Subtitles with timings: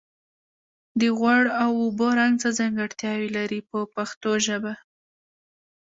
[0.99, 4.73] د غوړ او اوبو رنګ څه ځانګړتیاوې لري په پښتو ژبه.